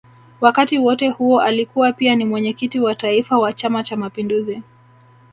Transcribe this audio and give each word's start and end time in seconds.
Wakati 0.41 0.79
wote 0.79 1.09
huo 1.09 1.41
alikuwa 1.41 1.93
pia 1.93 2.15
ni 2.15 2.25
Mwenyekiti 2.25 2.79
wa 2.79 2.95
Taifa 2.95 3.37
wa 3.37 3.53
Chama 3.53 3.83
cha 3.83 3.97
Mapinduzi 3.97 4.63